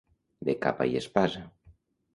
De 0.49 0.55
capa 0.63 0.89
i 0.95 0.99
espasa. 1.05 1.47